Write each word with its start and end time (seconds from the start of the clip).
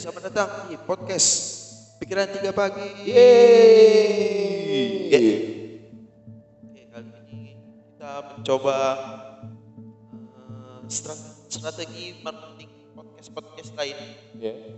selamat 0.00 0.32
datang 0.32 0.72
di 0.72 0.80
podcast 0.88 1.28
Pikiran 2.00 2.32
Tiga 2.32 2.56
Pagi. 2.56 3.04
Yeay. 3.04 4.56
Oke, 6.64 6.88
kali 6.88 7.08
ini 7.28 7.52
kita 7.84 8.32
mencoba 8.32 8.76
stra- 10.88 11.44
strategi 11.52 12.16
marketing 12.24 12.96
podcast-podcast 12.96 13.76
lain. 13.76 13.96
Ya. 14.40 14.56
Itu? 14.56 14.72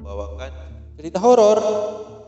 Membawakan 0.00 0.52
Cerita 0.96 1.20
horor. 1.20 1.60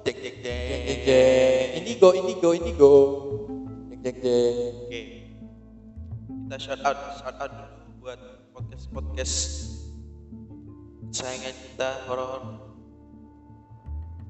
jeng 0.04 0.20
jeng 0.20 0.44
jeng. 0.44 0.68
Jeng 0.68 0.84
jeng 0.84 1.00
jeng. 1.08 1.68
Indigo, 1.80 2.08
indigo, 2.12 2.48
indigo. 2.52 2.92
Jeng 3.88 4.00
jeng 4.04 4.18
jeng. 4.20 4.72
Oke, 4.76 5.00
kita 6.44 6.56
shout 6.60 6.84
out, 6.84 7.16
shout 7.16 7.36
out 7.40 7.48
dulu 7.48 7.80
buat 8.04 8.20
podcast-podcast 8.52 9.72
kesayangan 11.14 11.54
kita 11.54 11.90
horor. 12.10 12.42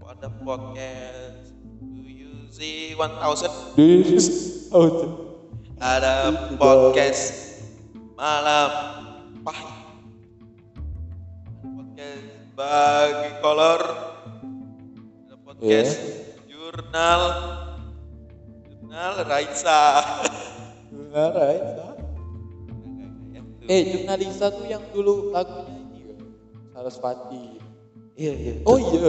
Ada 0.04 0.28
podcast 0.44 1.56
Do 1.80 2.04
You 2.04 2.44
See 2.52 2.92
1000 2.92 3.72
This 3.80 4.28
out. 4.68 5.00
Ada 5.80 6.28
podcast 6.60 7.56
Malam 8.12 8.72
Pahit 9.40 9.72
Podcast 11.64 12.52
Bagi 12.52 13.30
Kolor 13.40 13.80
Ada 15.24 15.36
podcast 15.40 15.96
Jurnal 16.44 17.22
Jurnal 18.60 19.14
Raisa 19.24 19.82
Benar, 20.92 21.32
Raisa. 21.32 21.86
Eh, 23.72 23.82
jurnalisa 23.88 24.52
tuh 24.52 24.68
yang 24.68 24.84
dulu 24.92 25.32
lagunya. 25.32 25.73
Sarasvati. 26.84 27.56
Iya 28.12 28.32
iya 28.36 28.52
Oh 28.68 28.76
iya. 28.76 29.08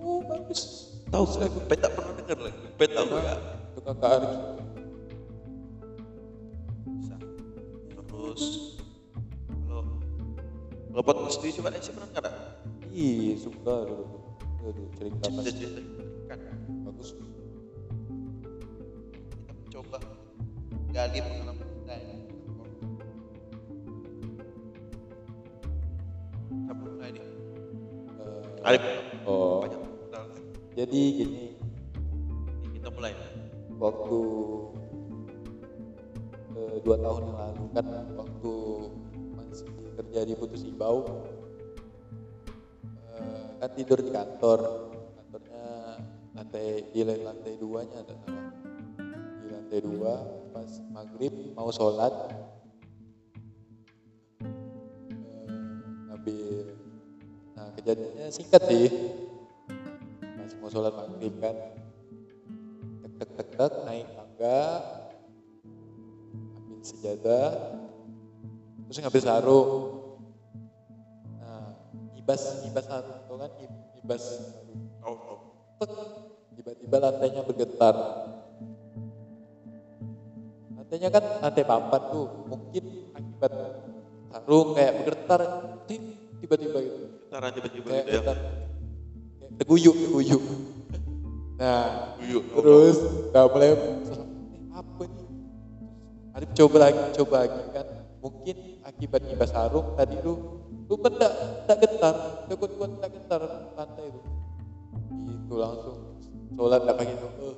Oh, 0.00 0.24
bagus. 0.24 0.88
Tahu 1.12 1.24
saya 1.28 1.52
gue 1.52 1.76
tak 1.76 1.92
pernah 1.92 2.16
dengar 2.16 2.38
lagi 2.40 2.56
Gue 2.72 2.88
tahu 2.88 3.06
ya 3.20 3.36
Itu 3.68 3.80
kakak 3.84 4.10
Arki. 4.16 4.36
Terus 7.92 8.42
Kalau 9.68 9.84
Kalau 10.88 11.02
podcast 11.04 11.38
di 11.44 11.52
coba 11.60 11.68
sih 11.76 11.92
pernah 11.92 12.08
nggak? 12.16 12.34
Ih, 12.96 13.36
suka 13.36 13.74
dulu. 13.84 14.04
Cerita 14.96 15.26
pas. 15.28 15.44
Cerita-cerita 15.44 16.00
kan 16.32 16.40
Bagus. 16.88 17.12
kita 19.36 19.52
mencoba 19.52 19.98
gali 20.96 21.18
pengalaman 21.20 21.69
Arif. 28.70 28.84
Oh, 29.26 29.66
Banyak 29.66 29.82
jadi 30.78 31.00
gini, 31.18 31.58
Ini 32.62 32.78
Kita 32.78 32.88
mulai. 32.94 33.10
waktu 33.80 34.20
eh, 36.54 36.76
dua 36.86 36.96
tahun 37.02 37.22
yang 37.26 37.38
lalu 37.40 37.64
kan 37.74 37.86
waktu 38.14 38.54
masih 39.34 39.66
kerja 39.98 40.20
di 40.22 40.34
Putus 40.38 40.62
Ibau 40.62 41.02
eh, 42.94 43.46
kan 43.58 43.70
tidur 43.74 43.98
di 43.98 44.14
kantor. 44.14 44.60
Kantornya 45.18 45.66
lantai 46.38 46.66
di 46.94 47.00
lantai 47.02 47.52
duanya 47.58 48.06
ada 48.06 48.14
di 49.42 49.46
lantai 49.50 49.78
dua 49.82 50.14
pas 50.54 50.70
maghrib 50.94 51.34
mau 51.58 51.74
sholat 51.74 52.14
kejadiannya 57.80 58.28
singkat 58.28 58.62
sih. 58.68 58.92
Pas 60.20 60.52
mau 60.60 60.68
sholat 60.68 60.92
maghrib 60.92 61.32
kan. 61.40 61.56
Tek 63.00 63.12
tek 63.16 63.30
tek 63.40 63.48
tek 63.56 63.72
naik 63.88 64.06
tangga 64.12 64.60
ambil 66.60 66.80
sejadah 66.84 67.48
terus 68.84 69.00
ngambil 69.00 69.22
sarung. 69.24 69.70
Nah 71.40 71.72
ibas 72.20 72.68
ibas 72.68 72.84
sarung 72.84 73.20
tuh 73.24 73.36
kan 73.40 73.50
ibas. 74.04 74.22
Sarung 74.28 74.68
Oh, 75.00 75.16
oh. 75.16 75.40
tek 75.80 75.92
tiba-tiba 76.60 76.96
lantainya 77.00 77.40
bergetar. 77.40 77.96
Lantainya 80.76 81.08
kan 81.08 81.24
lantai 81.40 81.64
papan 81.64 82.02
tuh 82.12 82.28
mungkin 82.44 82.84
akibat 83.16 83.52
sarung 84.28 84.76
kayak 84.76 84.92
bergetar 85.00 85.40
tiba-tiba 86.40 86.78
gitu 86.84 87.19
Aja 87.30 87.48
tiba-tiba 87.54 87.86
kayak 87.86 88.04
gitu 88.10 88.26
ya. 88.26 88.34
teguyuk 89.62 89.96
teguyuk 89.96 90.42
nah 91.60 92.18
Guyuk. 92.18 92.44
terus 92.58 92.96
udah 93.30 93.44
mulai 93.46 93.70
apa 94.74 95.02
nih 95.06 95.26
Arif 96.30 96.50
coba 96.54 96.76
lagi 96.86 97.00
coba 97.18 97.34
lagi 97.46 97.62
kan. 97.74 97.86
Mungkin 98.20 98.56
akibat 98.86 99.22
ibas 99.34 99.50
sarung 99.50 99.98
tadi 99.98 100.14
lu 100.22 100.62
lu 100.86 100.94
kan 100.98 101.12
tak 101.18 101.76
getar 101.82 102.14
tak 102.46 102.54
kuat 102.54 102.90
tak 103.02 103.10
getar 103.14 103.42
lantai 103.74 104.06
itu. 104.10 104.20
Itu 105.26 105.54
langsung 105.58 105.98
sholat 106.54 106.80
tak 106.86 106.94
pakai 107.02 107.14
eh, 107.14 107.56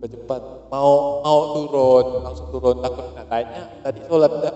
cepat 0.00 0.08
cepat 0.16 0.42
mau 0.70 1.20
mau 1.22 1.40
turun 1.58 2.06
langsung 2.22 2.48
turun. 2.54 2.76
Takut 2.78 3.06
nak 3.14 3.26
tanya 3.26 3.62
tadi 3.82 4.00
sholat 4.06 4.32
tak 4.38 4.54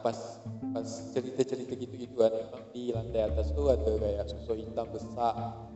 pas 0.00 0.40
pas 0.72 0.88
cerita 1.12 1.44
cerita 1.44 1.72
gitu 1.76 1.94
gituan 1.96 2.32
emang 2.32 2.64
di 2.72 2.92
lantai 2.92 3.28
atas 3.28 3.52
tuh 3.52 3.68
ada 3.68 3.90
kayak 4.00 4.24
sosok 4.28 4.56
hitam 4.56 4.88
besar. 4.88 5.68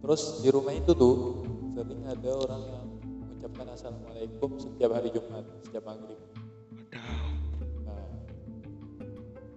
Terus 0.00 0.22
di 0.40 0.48
rumah 0.54 0.72
itu 0.72 0.92
tuh 0.96 1.44
sering 1.76 2.02
ada 2.08 2.30
orang 2.32 2.62
yang 2.72 2.86
mengucapkan 3.04 3.66
assalamualaikum 3.74 4.50
setiap 4.56 4.90
hari 4.96 5.08
Jumat 5.12 5.44
setiap 5.68 5.84
maghrib. 5.84 6.20
Nah, 7.84 8.06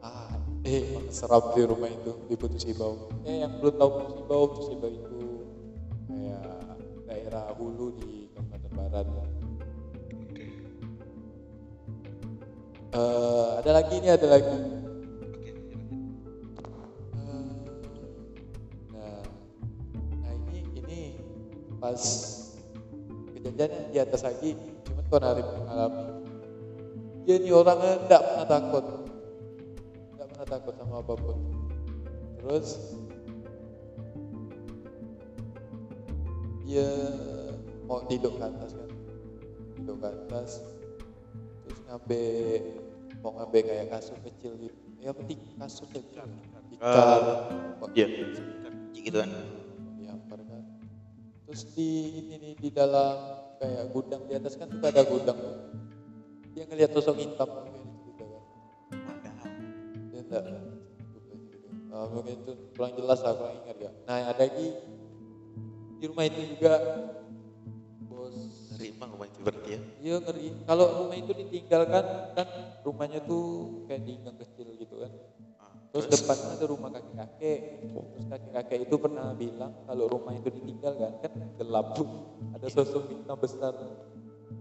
ah, 0.03 0.35
eh 0.67 0.99
seram 1.07 1.55
di 1.55 1.63
rumah 1.63 1.87
itu 1.87 2.11
di 2.27 2.35
Putus 2.35 2.67
Ibau. 2.67 3.23
Eh 3.23 3.45
yang 3.45 3.61
belum 3.63 3.75
tahu 3.79 3.89
Putus 3.95 4.15
Ibau, 4.25 4.41
Putus 4.51 4.69
Ibau 4.75 4.89
itu 4.91 5.21
kayak 6.11 6.59
daerah 7.07 7.53
hulu 7.55 7.95
di 8.01 8.27
Kalimantan 8.35 8.73
Barat. 8.75 9.38
Ada 13.59 13.75
lagi 13.75 13.95
nih 13.99 14.11
ada 14.15 14.27
lagi. 14.31 14.57
Oke. 15.19 15.51
Eh, 15.51 17.43
Nah, 18.95 19.19
nah 20.23 20.31
ini 20.47 20.63
ini 20.79 20.99
pas 21.75 21.99
kejadiannya 23.35 23.91
di 23.91 23.97
atas 23.99 24.23
lagi, 24.23 24.55
cuma 24.87 25.03
kau 25.11 25.19
Arif 25.19 25.43
mengalami. 25.43 26.03
Dia 27.27 27.35
ini 27.35 27.51
orangnya 27.51 27.99
tidak 28.07 28.21
pernah 28.23 28.47
takut, 28.47 28.85
tidak 30.15 30.27
pernah 30.31 30.47
takut 30.47 30.73
sama 30.79 30.95
apa 31.03 31.13
pun. 31.19 31.37
Terus 32.39 32.67
dia 36.63 36.87
mau 37.83 37.99
tidur 38.07 38.39
ke 38.39 38.43
atas 38.47 38.71
kan, 38.71 38.89
tidur 39.75 39.95
ke 39.99 40.07
atas, 40.07 40.63
terus 41.67 41.79
ngambil 41.91 42.87
mau 43.19 43.31
ngambil 43.35 43.61
kayak 43.67 43.85
kasur 43.91 44.17
kecil 44.23 44.51
gitu, 44.55 44.79
ya 45.03 45.11
penting 45.11 45.39
kasur 45.59 45.87
kecil, 45.91 46.23
ikan, 46.79 47.21
mau- 47.79 47.91
Iya. 47.91 48.07
Gitu. 48.07 49.17
Kan. 49.19 49.31
dihampar 49.99 50.39
kan. 50.43 50.63
Terus 51.47 51.61
di 51.75 51.89
ini 52.21 52.35
nih 52.39 52.53
di 52.55 52.69
dalam 52.71 53.15
kayak 53.59 53.91
gudang 53.91 54.21
di 54.27 54.33
atas 54.37 54.53
kan 54.55 54.67
tuh 54.71 54.87
ada 54.87 55.03
gudang 55.03 55.35
tuh. 55.35 55.55
dia 56.55 56.63
ngelihat 56.67 56.91
sosok 56.91 57.15
hitam 57.15 57.49
di 57.71 57.79
cerita 58.03 58.25
kan. 58.27 58.43
Dia 60.11 60.19
enggak 60.27 60.43
uh, 61.89 62.07
mungkin 62.11 62.35
itu 62.35 62.51
kurang 62.75 62.93
jelas 62.95 63.19
lah 63.23 63.33
kurang 63.35 63.55
ingat 63.63 63.77
ya. 63.79 63.91
Nah 64.07 64.17
ada 64.31 64.43
lagi. 64.43 64.67
Di 65.99 66.05
rumah 66.07 66.23
itu 66.27 66.39
juga 66.55 66.73
Terima 68.79 69.05
rumah 69.11 69.27
itu 69.27 69.39
berarti 69.43 69.69
ya. 69.75 69.79
iya 69.99 70.15
ngeri 70.23 70.47
kalau 70.63 70.85
rumah 71.03 71.17
itu 71.19 71.31
ditinggalkan 71.35 72.05
kan 72.31 72.47
rumahnya 72.87 73.19
tuh 73.27 73.43
kayak 73.91 74.07
di 74.07 74.13
gang 74.23 74.39
kecil 74.39 74.71
gitu 74.79 74.95
kan 75.03 75.11
Ah, 75.59 75.75
Terus 75.91 76.07
depannya 76.07 76.55
ada 76.55 76.65
rumah 76.71 76.89
kakek-kakek. 76.95 77.59
Terus 77.91 78.25
kakek-kakek 78.31 78.79
itu 78.87 78.95
pernah 78.95 79.35
bilang 79.35 79.75
kalau 79.83 80.07
rumah 80.07 80.31
itu 80.31 80.47
ditinggal 80.47 80.95
kan, 80.95 81.11
kan 81.19 81.33
gelap 81.59 81.99
tuh. 81.99 82.07
Ada 82.55 82.67
sosok 82.71 83.11
hitam 83.11 83.35
besar 83.35 83.75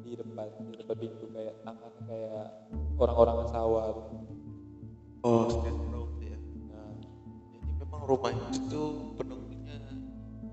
di 0.02 0.18
depan, 0.18 0.50
di 0.66 0.74
depan 0.74 0.96
pintu 0.98 1.30
kayak 1.30 1.54
tangan 1.62 1.92
kayak 2.10 2.44
orang-orang 2.98 3.46
sawah. 3.54 3.94
Oh, 5.22 5.46
itu 5.46 6.26
ya. 6.26 6.38
Nah, 6.66 6.90
Jadi 7.54 7.70
memang 7.78 8.02
rumah 8.02 8.30
itu 8.34 8.82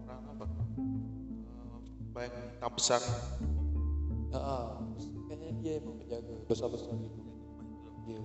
apa? 0.05 0.45
Eh, 0.45 1.77
Banyak 2.13 2.31
hitam 2.53 2.71
besar. 2.77 3.01
Nah, 4.41 4.67
kayaknya 5.31 5.49
iya 5.63 5.73
emang 5.79 5.95
penjaga 6.01 6.33
besar 6.49 6.69
gitu. 6.75 7.19
Iya 8.05 8.23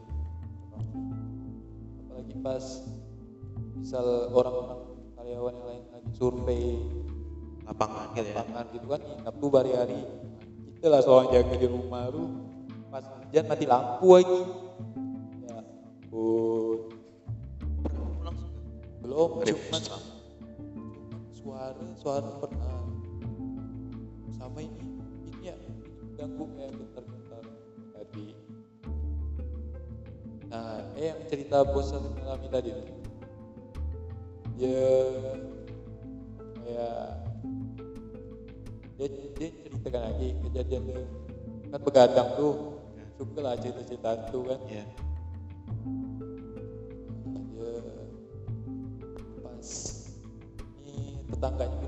apalagi 2.21 2.35
pas 2.43 2.65
misal 3.79 4.05
orang-orang 4.35 4.81
karyawan 5.17 5.55
yang 5.57 5.69
lain 5.71 5.85
lagi 5.95 6.11
survei 6.19 6.67
lapangan 7.65 8.07
gitu 8.19 8.29
ya. 8.29 8.35
lapangan 8.43 8.67
gitu 8.75 8.87
kan 8.91 9.01
nginap 9.01 9.35
tuh 9.39 9.49
hari-hari. 9.55 10.01
Kita 10.75 10.87
lah 10.91 11.01
soalnya 11.07 11.39
jaga 11.39 11.55
di 11.55 11.69
rumah 11.71 12.11
lu 12.11 12.25
pas 12.91 13.07
hujan 13.07 13.45
mati 13.47 13.65
lampu 13.65 14.09
lagi. 14.11 14.41
Ya 15.47 15.53
ampun. 15.62 16.79
Belum 19.07 19.31
Rip. 19.41 19.55
cuman 19.55 19.83
suara 21.31 21.85
suara 21.95 22.29
pernah 22.43 22.50
eh 31.00 31.08
yang 31.08 31.25
cerita 31.32 31.64
bosan 31.64 32.12
mengalami 32.12 32.49
tadi 32.52 32.76
tuh. 32.76 32.88
Dia 34.61 34.85
kayak 36.61 37.05
dia 39.00 39.06
dia 39.41 39.49
ceritakan 39.64 40.02
lagi 40.12 40.29
kejadian 40.44 40.82
tuh. 40.93 41.08
Kan 41.73 41.81
begadang 41.81 42.29
tuh 42.37 42.76
suka 43.17 43.41
lah 43.41 43.56
cerita-cerita 43.56 44.29
tuh 44.29 44.44
kan. 44.44 44.61
Ya 44.69 44.85
dia 47.32 47.73
pas 49.41 49.69
ini 50.85 51.25
tetangganya 51.32 51.80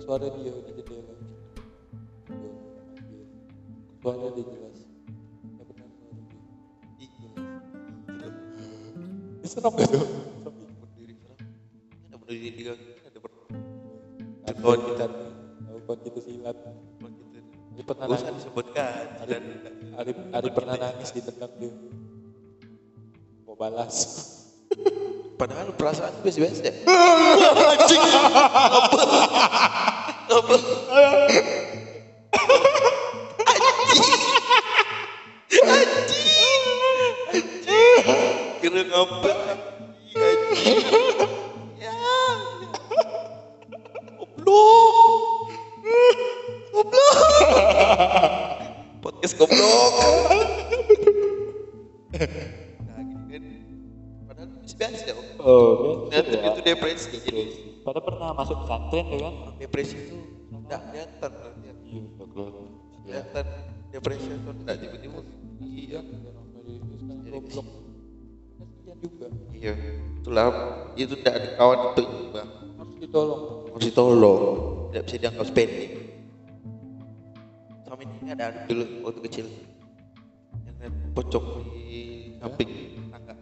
suara 0.00 0.26
dia 0.32 0.52
di 0.64 0.82
Dia. 0.82 1.02
Manggil. 2.32 3.24
suara 4.00 4.26
dia 4.32 4.44
jelas. 4.48 4.78
Ya 5.52 5.62
benar 5.68 5.88
suara 5.92 6.16
dia. 6.16 6.40
Serem 9.52 9.72
gak 9.76 9.88
tuh 9.92 10.00
serem 10.00 10.54
berdiri 10.80 11.14
serem 11.20 11.36
ada 12.08 12.16
berdiri 12.16 12.48
di 12.56 12.62
kaki 12.64 12.88
ada 13.04 13.18
ber 13.20 13.32
Ada 14.48 14.52
Kawan 14.56 14.80
kita 14.80 15.06
tahu 15.12 15.78
kawan 15.84 15.98
kita 16.08 16.20
silat. 16.24 16.56
Dia 17.72 17.84
pernah 17.88 18.04
Gak 18.08 18.20
nangis. 18.20 18.36
disebutkan. 18.40 19.04
Arif, 19.24 19.40
Arif, 19.96 20.16
Arif 20.32 20.52
pernah 20.56 20.76
nangis 20.80 21.08
ditendang 21.12 21.52
dia. 21.60 21.72
Mau 23.44 23.56
balas 23.56 23.96
padahal 25.42 25.74
perasaan 25.74 26.14
biasa-biasa 26.22 26.70
ya 26.70 26.74
anjing 27.74 27.98
apa 27.98 29.02
apa 30.38 30.54
anjing 35.66 35.66
anjing 35.66 36.62
kira 38.62 38.86
ngapa 38.86 39.30
anjing 40.14 40.78
ya 41.82 41.90
goblok 44.14 45.50
goblok 46.70 47.18
podcast 49.02 49.34
goblok 49.42 50.21
depresi 57.12 57.28
jadi 57.28 57.42
pada 57.84 58.00
pernah 58.00 58.28
masuk 58.32 58.56
pesantren 58.64 59.06
ya 59.12 59.18
kan? 59.28 59.34
Depresi 59.60 59.96
itu 60.00 60.16
tidak 60.64 60.80
kelihatan 60.88 61.32
ya. 61.60 61.74
iya 61.84 62.02
kelihatan. 63.04 63.46
Depresi 63.92 64.28
itu 64.32 64.50
tidak 64.64 64.76
tiba-tiba. 64.80 65.20
Iya. 65.60 66.00
Juga. 69.02 69.26
Iya. 69.52 69.74
Itulah 70.22 70.46
itu 70.94 71.14
tidak 71.20 71.34
ada 71.36 71.48
kawan 71.58 71.80
itu 71.92 72.02
bang. 72.32 72.50
Harus 72.80 72.96
ditolong. 73.02 73.42
Harus 73.68 73.84
ditolong. 73.90 74.42
Tidak 74.92 75.02
bisa 75.04 75.16
dianggap 75.20 75.46
sepele 75.48 76.02
sama 77.92 78.08
ini 78.08 78.32
ada 78.32 78.44
anak 78.48 78.64
dulu 78.72 78.84
waktu 79.04 79.20
kecil. 79.28 79.46
Yang 80.80 80.94
pocong 81.12 81.46
di 81.76 81.92
samping 82.40 82.70
tangga. 83.12 83.36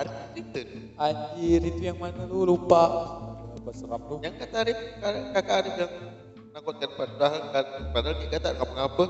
Ada 0.00 0.12
itu 0.32 0.60
anjir 1.00 1.64
itu 1.64 1.80
yang 1.80 1.96
mana? 1.96 2.28
Lu 2.28 2.44
lupa. 2.44 2.84
Apa 3.56 3.72
seram 3.72 4.04
lu. 4.04 4.20
Yang 4.20 4.36
kata 4.44 4.56
Arif 4.68 4.78
kakak 5.32 5.56
Arif 5.64 5.74
yang 5.80 5.92
nakutkan 6.52 6.90
padahal 6.98 7.40
padahal 7.94 8.14
dia 8.18 8.28
kata 8.36 8.48
ngapa-ngapa 8.58 9.04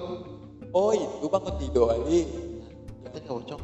oh 0.77 0.93
itu 0.93 1.25
bangun 1.25 1.55
tidur 1.57 1.89
kali 1.89 2.29
katanya 3.01 3.33
pocong 3.33 3.63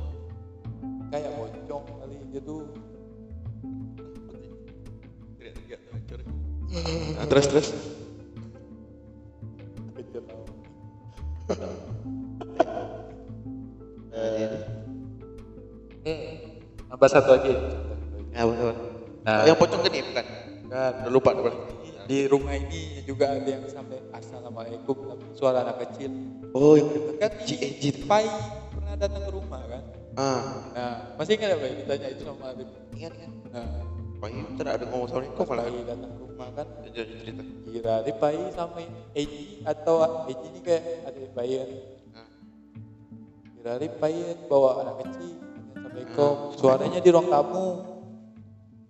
kayak 1.13 1.31
pocong 1.37 1.85
kali 1.85 2.15
dia 2.33 2.41
tuh. 2.43 2.67
Nah, 7.17 7.25
terus 7.31 7.47
terus. 7.49 7.69
Nah, 14.13 14.29
jadi, 14.35 14.59
nambah 16.91 17.09
satu 17.09 17.31
lagi 17.37 17.53
apa 18.37 18.53
Nah. 19.27 19.43
yang 19.43 19.59
pocong 19.59 19.83
gede 19.91 20.07
bukan? 20.07 20.27
Kan 20.71 20.93
udah 21.03 21.11
lupa 21.11 21.31
udah 21.35 21.55
di 22.07 22.31
rumah 22.31 22.55
ini 22.55 23.03
juga 23.03 23.35
ada 23.35 23.43
yang 23.43 23.67
sampai 23.67 23.99
assalamualaikum 24.15 24.95
suara 25.35 25.67
anak 25.67 25.83
kecil. 25.83 26.15
Oh 26.55 26.79
yang 26.79 26.87
kan 27.19 27.35
si 27.43 27.59
Ejit 27.59 28.07
Pai 28.07 28.31
pernah 28.71 28.95
datang 28.95 29.27
ke 29.27 29.31
rumah 29.35 29.59
kan? 29.67 29.83
Ah. 30.15 30.71
Nah 30.71 30.95
masih 31.19 31.35
ingat 31.35 31.59
apa 31.59 31.67
ditanya 31.67 32.09
itu 32.15 32.23
sama 32.23 32.55
Arif 32.55 32.71
ingat 32.95 33.13
kan 33.19 33.31
nah. 33.51 33.69
Pak 34.17 34.31
Im 34.33 34.47
tidak 34.57 34.73
ada 34.81 34.85
ngomong 34.89 35.09
pas 35.11 35.47
malah. 35.51 35.65
Pai 35.67 35.83
datang 35.83 36.11
ke 36.15 36.21
rumah 36.23 36.49
kan? 36.55 36.67
Jadi 36.95 37.13
cerita. 37.19 37.43
Kira 37.67 37.93
Arif 38.07 38.17
Pai 38.23 38.39
sama 38.55 38.81
Eji 39.11 39.67
atau 39.67 39.97
Eji 40.31 40.47
ini 40.55 40.61
kayak 40.63 40.83
ada 41.11 41.19
Pai 41.35 41.51
kan? 41.51 41.71
Ah. 42.15 42.29
kira 43.59 43.71
Arif 43.75 43.93
Pai 43.99 44.15
bawa 44.47 44.87
anak 44.87 44.97
kecil 45.03 45.35
Assalamualaikum 45.75 46.33
suaranya 46.55 47.01
di 47.03 47.11
ruang 47.11 47.27
tamu 47.27 47.96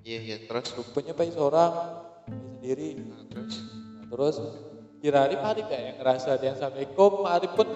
iya 0.06 0.18
iya 0.22 0.36
terus? 0.46 0.70
Rupanya 0.72 1.12
Pai 1.12 1.34
seorang 1.34 1.72
sendiri. 2.30 3.02
Nah, 3.02 3.22
terus? 3.26 3.54
Nah, 3.58 4.04
terus 4.06 4.36
kira 5.02 5.26
Arif 5.26 5.40
Arif 5.42 5.66
ya 5.66 5.80
yang 5.92 5.96
ngerasa 5.98 6.28
ada 6.38 6.44
yang 6.46 6.54
Assalamualaikum? 6.56 7.12
Arif 7.26 7.52
pun 7.52 7.68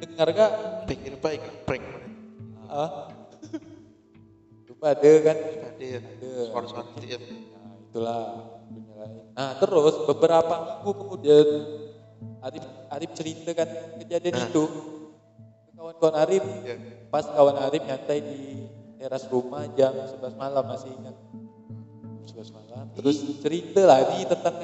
dengar 0.00 0.28
gak 0.32 0.52
pikir 0.88 1.12
baik 1.20 1.42
prank. 1.68 1.84
Ah 2.66 3.12
lupa 4.66 4.92
ada 4.92 5.12
kan? 5.22 5.36
Ada. 5.36 5.84
Ya 5.86 6.00
Ada. 6.00 6.30
suara-suara 6.50 6.84
gitu 6.96 7.06
ya 7.06 7.18
nah 7.20 7.72
itulah 7.78 8.20
nah 9.36 9.50
terus 9.60 9.94
beberapa 10.08 10.54
minggu 10.56 10.90
kemudian 10.96 11.48
Arif 12.40 12.64
Arif 12.90 13.10
cerita 13.12 13.52
kan 13.52 13.68
kejadian 14.00 14.34
Nah. 14.36 14.48
itu. 14.48 14.64
Ke 15.64 15.70
kawan-kawan 15.76 16.16
Arif 16.24 16.44
ya 16.64 16.76
pas 17.08 17.24
kawan 17.24 17.56
Arif 17.62 17.84
nyantai 17.84 18.18
di 18.20 18.40
teras 18.96 19.28
rumah 19.28 19.64
jam 19.76 19.92
11 19.92 20.34
malam 20.34 20.64
masih 20.64 20.90
ingat 20.92 21.16
jam 22.26 22.42
11 22.42 22.56
malam 22.58 22.84
terus 22.98 23.16
cerita 23.38 23.80
lagi 23.86 24.26
tentang 24.26 24.54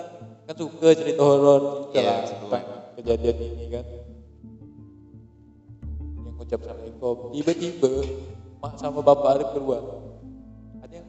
kan 0.42 0.54
suka 0.58 0.88
cerita 0.92 1.22
horor 1.22 1.88
cerita 1.94 1.98
Iya, 2.02 2.10
lah 2.10 2.18
suka. 2.26 2.58
tentang 2.58 2.64
kejadian 2.98 3.36
ini 3.38 3.66
kan. 3.70 3.86
Yang 6.26 6.34
ucap 6.42 6.58
assalamualaikum 6.60 7.16
tiba-tiba 7.32 7.92
mak 8.58 8.74
sama 8.76 9.00
bapak 9.00 9.28
Arif 9.38 9.48
keluar. 9.54 9.82
Ada 10.82 10.94
yang 10.98 11.08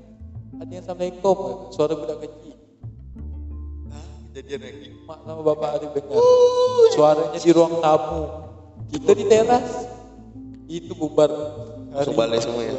ada 0.61 0.69
yang 0.69 0.83
assalamualaikum 0.85 1.35
kan? 1.35 1.57
suara 1.73 1.93
budak 1.97 2.17
kecil. 2.23 2.55
Kejadian 4.33 4.61
lagi 4.61 4.87
mak 5.03 5.19
sama 5.25 5.41
bapak 5.41 5.69
Arif 5.81 5.91
dengar. 5.91 6.17
Suaranya 6.93 7.39
di 7.41 7.51
ruang 7.51 7.75
tamu. 7.81 8.23
Kita 8.93 9.11
di 9.11 9.25
teras. 9.25 9.69
Itu 10.69 10.93
bubar. 10.93 11.29
Balik 11.93 12.41
semua 12.41 12.65
ya? 12.65 12.73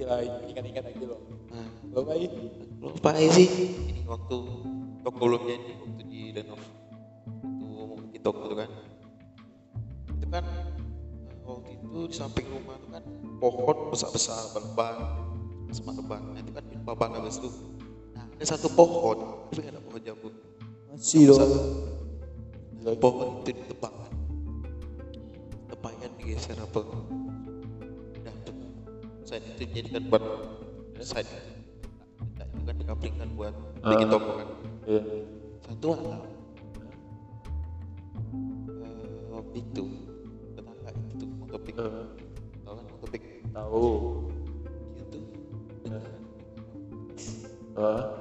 Ya 0.00 0.40
ingat-ingat 0.48 0.84
aja 0.88 1.04
loh 1.04 1.20
nah. 1.52 1.68
Lo 1.90 2.06
baik 2.06 2.30
lupa 2.78 3.10
ya 3.18 3.30
sih. 3.34 3.50
Ini 3.90 4.06
waktu 4.06 4.36
toko 5.02 5.18
belum 5.26 5.42
jadi 5.42 5.70
waktu 5.82 6.02
di 6.06 6.20
Danau 6.30 6.54
waktu 6.54 8.08
di 8.14 8.18
toko 8.22 8.46
itu 8.46 8.56
kan. 8.62 8.70
Itu 10.14 10.26
kan 10.30 10.44
eh, 10.46 11.42
waktu 11.42 11.70
itu 11.82 11.98
di 12.06 12.14
samping 12.14 12.46
rumah 12.46 12.78
itu 12.78 12.88
kan 12.94 13.02
pohon 13.42 13.76
besar 13.90 14.14
besar 14.14 14.38
berlebar 14.54 14.96
semua 15.74 15.98
lebar 15.98 16.22
nah, 16.22 16.38
itu 16.38 16.52
kan 16.54 16.64
di 16.66 16.76
babak 16.82 17.10
habis 17.14 17.38
itu 17.38 17.50
nah 18.10 18.26
ada 18.26 18.44
satu 18.46 18.70
pohon 18.70 19.50
tapi 19.50 19.66
ada 19.66 19.82
pohon 19.82 20.00
jambu. 20.06 20.30
Masih 20.94 21.26
dong. 21.26 21.50
Pohon 23.02 23.42
itu 23.42 23.50
ditebangkan 23.50 24.14
tebangnya 25.74 26.08
digeser 26.22 26.54
apa 26.54 26.86
side 29.30 29.46
itu 29.46 29.62
dijadikan 29.62 30.02
buat 30.10 30.24
side 30.98 31.30
kita 32.34 32.42
itu 32.50 32.62
kan 32.66 32.74
dikaplingkan 32.82 33.28
buat 33.38 33.54
bikin 33.78 34.10
toko 34.10 34.30
kan? 34.42 34.48
Iya. 34.90 35.02
satu 35.70 35.86
malam 35.94 36.22
eh, 39.54 39.54
itu 39.54 39.84
tetangga 40.58 40.90
itu 40.90 41.14
tuh 41.14 41.28
mau 41.38 41.46
topik. 41.46 41.74
Eh, 41.78 42.06
tau 42.66 42.74
kan 42.74 42.84
mau 42.90 42.98
topik? 43.06 43.22
Tahu. 43.54 43.86
dia 44.98 45.04
tuh 45.14 45.22
Eh. 47.80 48.19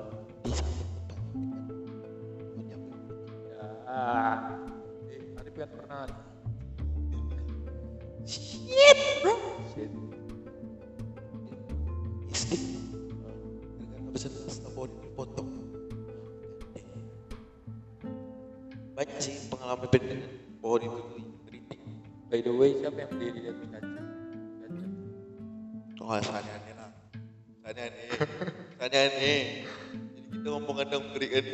Pengalaman 19.80 20.04
dengan 20.04 20.32
pohon 20.60 20.82
itu 20.84 21.00
kritik 21.48 21.80
By 22.30 22.46
the 22.46 22.54
way, 22.54 22.78
siapa 22.78 22.94
yang 23.02 23.10
berdiri 23.10 23.40
di 23.42 23.50
atas 23.50 23.68
kaca? 23.74 24.02
Oh 26.00 26.18
sana 26.22 26.42
aneh 26.42 26.74
lah. 26.78 26.90
Sana 27.66 27.82
aneh. 27.90 28.08
Sana 28.78 28.98
aneh. 28.98 29.42
Jadi 29.94 30.30
kita 30.30 30.48
ngomong 30.54 30.78
ada 30.78 30.98
mengerikan 31.02 31.46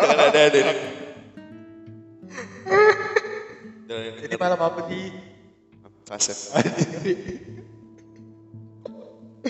jangan 0.00 0.18
ada 0.28 0.40
ada 0.44 0.58
ada 0.60 0.74
Jadi 4.24 4.34
malam 4.36 4.60
apa 4.60 4.80
sih? 4.92 5.08
Kasep. 6.04 6.38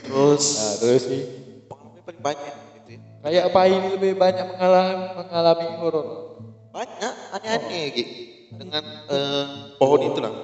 terus? 0.06 0.44
Nah, 0.54 0.74
terus 0.78 1.02
sih. 1.02 1.22
pengalaman 1.66 2.02
paling 2.06 2.22
banyak 2.22 2.54
gitu 2.78 2.88
ya. 2.94 3.00
Kayak 3.26 3.42
apa 3.50 3.60
ini 3.66 3.88
lebih 3.98 4.12
banyak 4.14 4.46
mengalami 4.54 4.94
mengalami 5.18 5.66
horor? 5.82 6.29
Banyak 6.70 7.14
aneh-aneh 7.34 7.84
gitu. 7.94 8.12
Dengan 8.50 8.84
eh, 9.10 9.46
pohon 9.78 10.00
itu 10.10 10.18
lah 10.18 10.34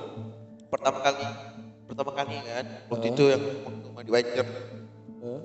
pertama 0.71 0.99
kali 1.02 1.26
pertama 1.87 2.11
kali 2.14 2.37
kan 2.42 2.66
waktu 2.90 3.06
itu 3.14 3.23
yang 3.30 3.42
waktu 3.66 3.83
rumah 3.87 4.02
di 4.02 4.11
Banjar 4.14 4.47
Eh? 5.26 5.42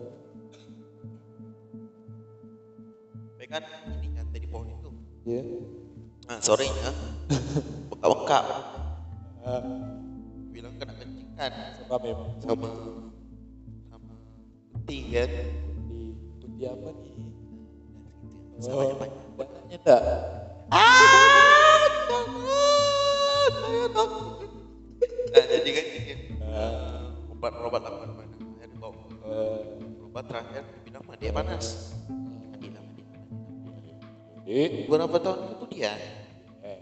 saya 3.34 3.48
kan 3.50 3.64
ini 3.98 4.08
nyantai 4.14 4.40
di 4.46 4.50
pohon 4.52 4.70
itu. 4.70 4.90
Iya. 5.26 5.42
nah 6.30 6.38
sorenya 6.38 6.90
bengkak-bengkak. 7.90 8.46
Ah, 9.42 9.64
bilang 10.54 10.78
kena 10.78 10.94
kencing 11.02 11.34
kan. 11.34 11.52
Sebab 11.82 12.00
memang 12.06 12.30
sama 12.46 12.70
sama 13.90 14.14
putih 14.78 15.02
kan. 15.10 15.30
Di 15.90 16.02
putih 16.38 16.66
apa 16.70 16.90
nih? 16.94 17.16
sama 18.62 18.82
yang 18.86 18.98
banyak. 19.02 19.26
banyaknya 19.34 19.78
enggak? 19.82 20.02
Ah 20.72 21.84
jangan 22.08 22.28
saya 23.52 23.88
takut 23.92 24.50
nah 25.32 25.44
jadi 25.48 25.70
kan 25.72 25.86
gini. 25.92 26.14
Eh, 26.40 27.00
obat 27.32 27.54
obat 27.64 27.82
apa 27.88 28.04
mana 28.04 28.24
akhirnya 28.24 28.68
dibawa 28.68 29.04
Eh, 29.22 29.64
obat 30.08 30.24
terakhir 30.28 30.64
panas. 31.32 31.96
Mandi 32.12 32.68
lah 32.76 32.84
mandi 32.84 33.04
lah, 33.08 33.24
mandi 33.64 33.90
lah. 33.96 34.00
Di 34.44 34.60
beberapa 34.88 35.18
tahun 35.24 35.40
kemudian 35.56 36.00
eh, 36.68 36.80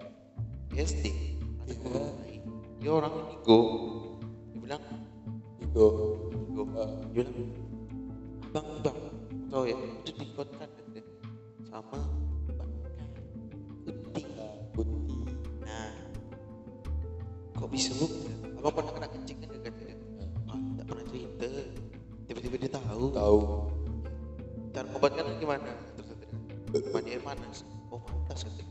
SD 0.73 1.05
ada 1.61 1.73
guru 1.77 1.97
lain 1.97 2.41
dia 2.79 2.91
orang 2.93 3.13
Indigo 3.13 3.59
dia 4.49 4.57
bilang 4.57 4.83
Igo. 5.61 5.87
Indigo 6.33 6.63
Eh, 6.79 6.89
dia 7.13 7.23
bilang 7.25 7.37
abang 8.49 8.69
bang 8.81 8.99
tau 9.53 9.63
ya 9.65 9.77
itu 9.77 10.11
dikotkan 10.17 10.69
sama 11.69 12.01
bisa 17.69 17.93
bu 17.95 18.05
abang 18.59 18.73
pernah 18.75 18.91
kena 18.97 19.07
kencing 19.13 19.37
kan 19.39 19.47
dia 19.53 19.61
kata 19.63 19.83
ah 20.49 20.59
tak 20.75 20.85
pernah 20.89 21.05
cerita. 21.07 21.49
Tiba-tiba 22.29 22.55
dia 22.61 22.71
tahu. 22.73 23.05
Tahu. 23.15 23.39
cara 24.69 24.87
obatkan 24.93 25.25
gimana? 25.41 25.71
Terus 26.69 26.85
mandi 26.93 27.09
air 27.13 27.23
panas. 27.23 27.65
Oh 27.89 28.01
pantas 28.01 28.45
kata 28.45 28.61
dia. 28.61 28.67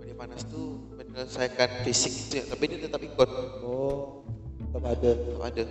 mandi 0.00 0.14
panas 0.16 0.40
tuh 0.48 0.78
menyelesaikan 0.96 1.70
fisik 1.86 2.12
itu 2.14 2.34
ya 2.40 2.44
tapi 2.48 2.64
dia 2.70 2.78
tetap 2.86 3.02
ikut. 3.02 3.30
Oh, 3.62 4.22
tetap 4.70 4.84
ada. 4.86 5.10
tetap 5.14 5.44
ada. 5.44 5.64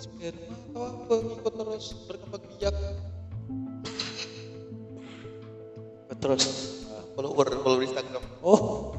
Sperma 0.00 0.56
atau 0.72 0.82
apa? 0.84 1.14
Ikut 1.20 1.52
terus 1.52 1.84
berkembang 2.08 2.44
biak? 2.56 2.76
terus. 6.20 6.44
Follower 7.16 7.48
follower 7.64 7.82
Instagram. 7.82 8.22
Oh, 8.44 8.92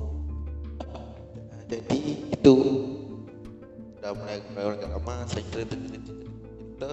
jadi 1.71 1.99
itu. 2.35 2.55
Udah 3.95 4.11
mulai 4.11 4.41
orang 4.57 4.91
lama 4.91 5.13
saya 5.23 5.45
cerita 5.47 5.77
cerita 5.77 6.11
cerita, 6.11 6.89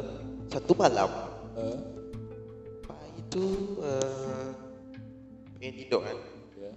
satu 0.47 0.73
malam 0.76 1.08
eh, 1.56 1.78
pak 2.85 3.00
itu 3.16 3.44
eh, 3.80 4.49
pengen 5.56 5.75
tidur 5.75 6.00
kan? 6.04 6.16
Ya. 6.54 6.70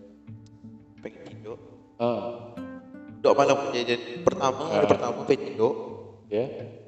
pengen 1.04 1.22
tidur 1.28 1.58
Ah, 2.02 2.56
doa 3.20 3.34
malam 3.38 3.70
kejadian 3.70 4.26
pertama 4.26 4.64
hari 4.72 4.88
pertama 4.90 5.20
pengen 5.28 5.54
tidur 5.54 5.74
ya. 6.26 6.46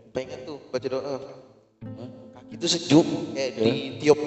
pengen 0.09 0.39
tuh 0.47 0.57
baca 0.71 0.87
doa. 0.87 1.15
Hah? 1.83 2.09
kaki 2.33 2.53
itu 2.55 2.67
sejuk 2.71 3.05
kayak 3.35 3.51
Ya. 3.53 3.63
ditiup 3.67 4.19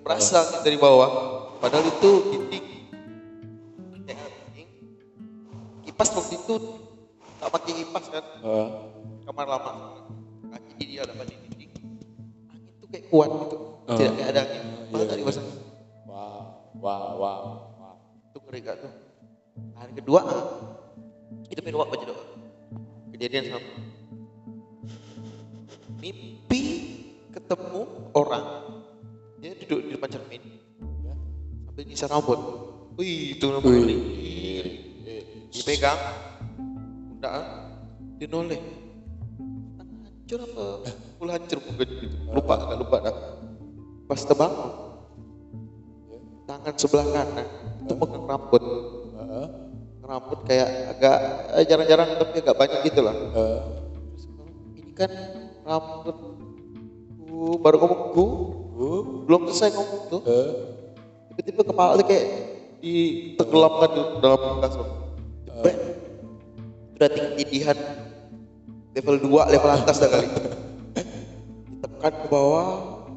perasa 0.00 0.42
gitu 0.42 0.64
dari 0.64 0.80
bawah. 0.80 1.10
Padahal 1.60 1.86
itu 1.86 2.10
dinding 2.32 2.66
kipas 5.92 6.08
waktu 6.16 6.40
itu 6.40 6.54
tak 7.36 7.48
pakai 7.52 7.72
kipas 7.84 8.04
kan? 8.08 8.24
Ah, 8.40 8.68
kamar 9.28 9.44
lama. 9.44 9.72
Kaki 10.48 10.72
di 10.80 10.84
dia 10.96 11.04
dapat 11.04 11.28
di 11.28 11.36
dinding. 11.36 11.70
Angin 12.48 12.72
tuh 12.80 12.88
kayak 12.88 13.04
kuat 13.12 13.28
gitu. 13.28 13.56
Ah. 13.84 13.96
tidak 14.00 14.12
kayak 14.16 14.28
ada 14.32 14.40
angin. 14.40 14.64
Ah, 14.64 14.96
iya, 14.96 15.04
tadi 15.04 15.20
iya. 15.20 15.28
pasang 15.28 15.48
Wow, 16.08 16.40
wow, 16.80 17.08
wow, 17.20 17.40
wow. 17.76 17.94
itu 18.32 18.38
ngeri 18.40 18.58
gak 18.64 18.76
tuh? 18.80 18.92
Hari 19.76 19.92
kedua 20.00 20.20
itu 21.52 21.60
pengen 21.60 21.76
baca 21.76 22.04
doa 22.08 22.24
kejadian 23.12 23.52
sama. 23.52 23.70
Mimpi 26.00 26.62
ketemu 27.36 27.82
orang. 28.16 28.44
Dia 29.44 29.52
duduk 29.60 29.78
di 29.84 29.90
depan 29.92 30.08
cermin. 30.08 30.42
Ya. 31.04 31.14
sambil 31.68 31.84
nyisir 31.84 32.08
rambut. 32.08 32.40
Wih 32.96 33.36
itu 33.36 33.44
nama 33.44 33.60
Wih. 33.60 33.76
ngeri 33.76 33.96
dipegang. 35.52 36.00
Pundak 37.12 37.32
ah, 37.32 37.46
dia 38.16 38.26
noleh 38.26 38.60
hancur 40.32 40.40
apa? 40.48 40.64
Full 41.20 41.28
hancur 41.28 41.58
mungkin 41.60 41.88
gitu. 42.00 42.16
Lupa 42.32 42.54
agak 42.56 42.76
lupa 42.80 42.96
dah. 43.04 43.16
Pas 44.08 44.20
terbangun 44.24 44.70
tangan 46.48 46.74
sebelah 46.80 47.06
kanan. 47.12 47.48
Itu 47.84 47.94
pegang 48.00 48.24
rambut. 48.26 48.64
Rambut 50.02 50.40
kayak 50.44 50.98
agak 50.98 51.18
eh, 51.56 51.64
jarang-jarang 51.68 52.08
tapi 52.18 52.36
agak 52.42 52.56
banyak 52.58 52.80
gitu 52.90 53.00
lah. 53.04 53.14
Ah, 53.36 53.60
ini 54.74 54.92
kan 54.96 55.12
rambut 55.62 56.16
baru 57.62 57.76
ngomongku 57.80 58.24
uh, 58.76 59.02
belum 59.24 59.46
selesai 59.52 59.72
ngomong 59.78 60.02
tuh. 60.10 60.20
Eh, 60.26 60.50
tiba-tiba 61.32 61.62
kepala 61.64 62.02
kayak 62.02 62.26
ditenggelamkan 62.82 63.90
di 63.94 64.02
dalam 64.20 64.58
kasur 64.58 65.01
udah 66.98 67.08
tindihan 67.08 67.78
level 68.92 69.16
2 69.18 69.52
level 69.54 69.70
atas 69.70 69.96
dah 70.02 70.10
kali. 70.10 70.28
Ditekan 71.70 72.12
ke 72.12 72.26
bawah. 72.26 72.68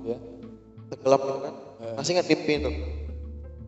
Ya. 0.05 0.17
tenggelam 0.85 1.17
gitu 1.17 1.39
kan 1.41 1.55
masih 1.97 2.11
ingat 2.13 2.27
mimpi 2.29 2.53
itu 2.61 2.71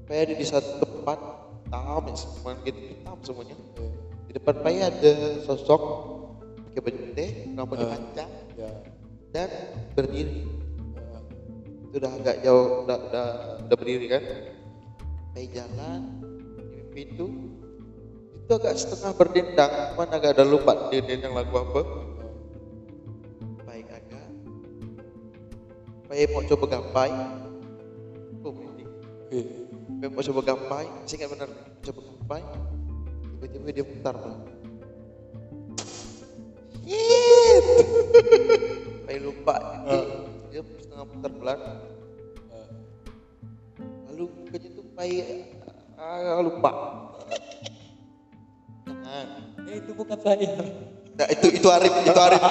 kayak 0.05 0.37
di 0.37 0.45
satu 0.45 0.85
tempat 0.85 1.17
hitam 1.65 2.03
ya 2.05 2.15
semua 2.15 2.51
gitu. 2.61 2.77
Hitam 2.77 3.17
semuanya. 3.25 3.55
Eh, 3.81 3.91
di 4.29 4.31
depan 4.37 4.55
Pai 4.61 4.77
ada 4.79 5.13
sosok 5.43 5.81
pakai 6.69 6.81
baju 6.85 6.99
putih 7.09 7.29
rambutnya 7.57 7.85
Ah. 7.85 7.91
panjang 7.97 8.31
ya. 8.53 8.69
dan 9.33 9.49
berdiri. 9.97 10.45
Ah, 10.95 11.21
itu 11.89 11.95
udah 11.97 12.11
agak 12.21 12.35
jauh 12.45 12.85
udah 12.85 12.97
udah, 13.09 13.27
udah 13.65 13.75
berdiri 13.81 14.05
kan? 14.07 14.23
Pai 15.33 15.49
jalan 15.49 16.01
di 16.61 16.65
mimpi 16.69 17.01
itu 18.47 18.55
agak 18.55 18.79
setengah 18.79 19.11
berdendang 19.11 19.71
cuman 19.91 20.07
agak 20.07 20.31
ada 20.39 20.47
lupa 20.47 20.87
dia 20.87 21.03
dendang 21.03 21.35
lagu 21.35 21.51
apa 21.51 21.81
baik 23.67 23.91
agak 23.91 24.27
Pai 26.07 26.23
mau 26.31 26.39
coba 26.39 26.65
gapai. 26.71 27.11
Oh, 28.39 28.55
merinding. 28.55 28.87
Oke. 29.27 29.39
Pai 29.99 30.07
mau 30.07 30.23
coba 30.23 30.41
gapai, 30.55 30.87
saya 31.03 31.15
ingat 31.19 31.29
benar 31.35 31.49
coba 31.83 31.99
gapai. 31.99 32.41
Tiba-tiba 33.27 33.69
dia 33.75 33.83
putar 33.83 34.15
bang. 34.15 34.39
Pai 39.03 39.17
lupa, 39.19 39.55
dia, 39.83 39.99
dia 40.47 40.61
setengah 40.79 41.05
putar 41.11 41.31
pelan. 41.35 41.59
Eh, 42.55 42.67
Lalu 44.07 44.25
kayaknya 44.47 44.69
tuh 44.79 44.85
Pai 44.95 45.11
ah, 45.99 46.39
lupa. 46.39 46.71
Jangan. 49.07 49.27
eh 49.63 49.75
itu 49.79 49.91
bukan 49.95 50.19
saya. 50.19 50.51
Nah, 51.17 51.27
itu 51.31 51.47
itu 51.49 51.67
Arif, 51.71 51.93
itu 52.03 52.11
Arif. 52.13 52.43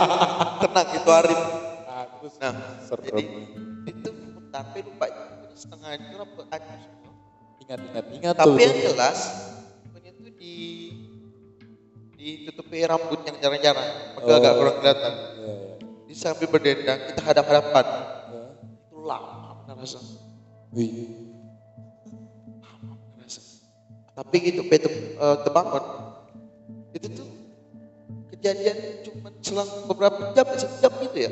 Tenang, 0.59 0.89
itu 0.91 1.11
Arif. 1.13 1.41
Ah, 1.87 2.05
terus 2.17 2.35
Nah, 2.41 2.53
serem. 2.83 3.05
jadi 3.05 3.25
itu 3.87 4.11
tapi 4.49 4.79
lupa 4.83 5.05
itu 5.07 5.23
setengah 5.55 5.91
itu 5.95 6.13
rambut 6.17 6.47
aku 6.49 6.73
semua. 6.81 7.13
Ingat 7.61 7.79
ingat 7.85 8.05
ingat 8.11 8.35
tuh. 8.35 8.41
Tapi 8.43 8.61
yang 8.63 8.77
jelas 8.83 9.19
pokoknya 9.85 10.11
itu 10.13 10.29
di 10.35 10.55
ditutupi 12.17 12.81
rambut 12.83 13.21
yang 13.23 13.37
jarang-jarang, 13.39 13.89
maka 14.17 14.27
Oh. 14.27 14.39
agak 14.41 14.53
kurang 14.57 14.77
kelihatan. 14.81 15.13
Iya, 15.13 15.53
iya. 15.53 15.75
Di 16.09 16.15
sambil 16.17 16.49
berdendang 16.49 17.01
kita 17.07 17.21
hadap-hadapan. 17.23 17.85
Ya. 18.33 18.43
Itu 18.89 18.97
lama 18.99 19.61
benar 19.63 19.77
rasa. 19.79 20.01
Wih. 20.73 21.13
Lama 22.59 22.93
benar 22.97 23.17
rasa. 23.23 23.41
Tapi 24.11 24.37
gitu, 24.43 24.65
betul 24.65 24.93
uh, 25.17 25.37
terbangun. 25.45 25.85
Itu 26.97 27.09
tuh 27.13 27.29
kejadian 28.33 28.77
cuma 29.05 29.29
selang 29.45 29.69
beberapa 29.85 30.33
jam, 30.33 30.49
sejam 30.57 30.93
gitu 31.05 31.19
ya. 31.29 31.31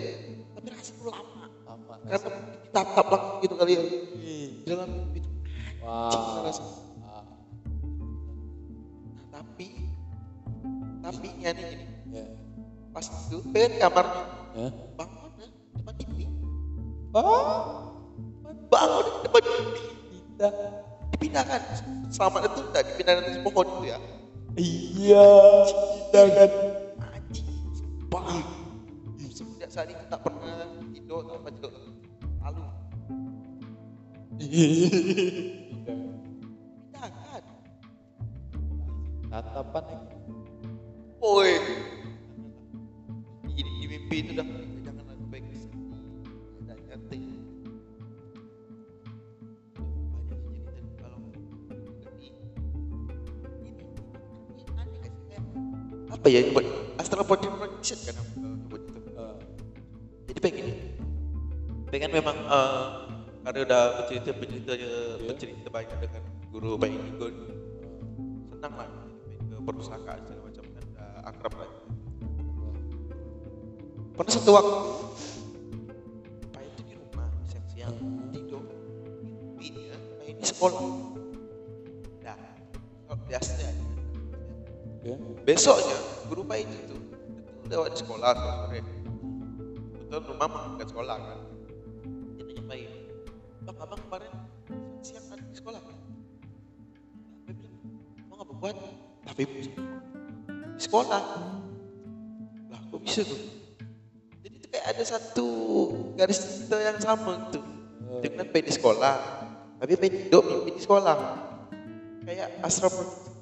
Tapi 0.53 0.69
rasanya 0.69 1.03
lama. 1.09 1.45
Lama. 1.65 1.95
Karena 2.05 2.29
ditatap 2.69 3.07
langsung 3.09 3.39
gitu 3.41 3.55
kali 3.57 3.73
ya. 3.73 3.83
Di 4.21 4.35
dalam 4.69 4.91
itu 5.17 5.29
Wah. 5.81 6.45
rasa. 6.45 6.65
Ah, 7.01 7.25
tapi 9.33 9.69
tapi 11.01 11.29
nya 11.37 11.53
nih 11.53 11.65
gini 11.69 11.85
ya. 12.13 12.25
pas 12.89 13.05
itu 13.05 13.37
pengen 13.53 13.73
kamarnya 13.77 14.23
Ya. 14.55 14.71
bangun 14.95 15.31
ya, 15.35 15.49
depan 15.75 15.95
TV 15.99 16.19
Ah, 17.11 17.91
bangun 18.71 19.07
depan 19.27 19.43
tidak. 19.43 20.55
dipindahkan 21.11 21.61
selamat 22.09 22.41
itu 22.49 22.61
tidak 22.71 22.83
dipindahkan 22.95 23.25
ke 23.35 23.41
pohon 23.43 23.67
itu 23.67 23.85
ya 23.91 23.99
Iya, 24.55 25.27
tidak 26.15 26.27
kan. 26.31 26.51
anjing 27.03 27.51
sumpah 27.75 28.39
semenjak 29.35 29.67
saat 29.67 29.91
itu 29.91 30.05
tak 30.07 30.23
pernah 30.23 30.71
tidur 30.95 31.27
tak 31.27 31.43
pernah 31.43 31.55
tidur. 31.59 31.73
Lalu 32.39 32.63
Tidak. 34.39 35.91
pindahkan 36.95 37.43
Tatapan 39.27 39.85
lagi. 39.91 40.19
woi. 41.19 41.53
Di, 43.51 43.63
di 43.63 43.87
mimpi 43.91 44.17
itu 44.23 44.33
dah 44.39 44.47
apa 56.25 56.33
ya? 56.33 56.41
Buat 56.57 56.67
astral 56.97 57.29
projection 57.29 58.01
kan? 58.09 58.17
Buat 58.73 58.81
itu? 58.89 59.01
Eh, 59.13 59.37
jadi 60.33 60.41
pengen 60.41 60.67
pengen 61.93 62.11
memang 62.17 62.33
eh, 62.49 62.85
karena 63.45 63.61
udah 63.69 63.83
bercerita 64.01 64.33
bercerita 64.33 64.73
bercerita 65.21 65.69
banyak 65.69 65.99
dengan 66.01 66.25
guru 66.49 66.81
baik 66.81 66.97
Indigo 66.97 67.29
senang 68.57 68.73
lah. 68.73 68.89
Main 68.89 69.13
ke 69.53 69.57
perpustakaan 69.69 70.25
segala 70.25 70.49
macam 70.49 70.65
kan 70.65 70.85
udah 70.97 71.11
akrab 71.29 71.53
lah. 71.61 71.71
Pernah 74.17 74.33
satu 74.33 74.51
waktu 74.57 74.77
itu 76.65 76.83
di 76.89 76.95
rumah 76.97 77.29
siang-siang 77.53 77.97
tidur 78.33 78.65
mimpinya 79.61 79.93
Pak 79.93 80.25
ini 80.25 80.41
sekolah. 80.41 80.83
Nah 82.25 82.39
biasanya 83.29 83.69
ya. 85.05 85.15
besoknya 85.45 86.14
Pak 86.25 86.59
itu. 86.61 86.77
Tuh 86.89 87.01
itu 87.65 87.73
lewat 87.73 87.93
sekolah 87.97 88.33
sore 88.37 88.81
betul 90.05 90.21
rumah 90.31 90.49
mah 90.49 90.63
bukan 90.77 90.89
sekolah 90.89 91.17
kan. 91.17 91.41
Dia 92.37 92.77
ini 92.77 93.01
bang 93.65 93.77
abang 93.81 94.01
kemarin 94.05 94.33
siang 95.01 95.25
kan 95.33 95.41
di 95.41 95.57
sekolah 95.57 95.81
kan 95.81 95.97
Pak 97.49 97.53
bilang 97.57 97.77
mau 98.29 98.35
ngapa 98.41 98.55
buat 98.61 98.77
tapi 99.25 99.43
di 99.49 100.81
sekolah. 100.81 101.23
Lah 102.69 102.81
kok 102.93 103.01
bisa 103.01 103.25
tuh? 103.25 103.41
Jadi 104.45 104.55
itu 104.61 104.67
kayak 104.69 104.87
ada 104.93 105.05
satu 105.05 105.49
garis 106.15 106.39
cerita 106.39 106.77
yang 106.79 106.99
sama 107.01 107.49
tuh. 107.49 107.65
Dengan 108.21 108.47
di 108.53 108.73
sekolah. 108.73 109.17
Tapi 109.81 109.93
Pak 109.97 110.09
hidup 110.13 110.45
di 110.69 110.81
sekolah. 110.81 111.17
Kayak 112.25 112.49
asrama 112.65 113.34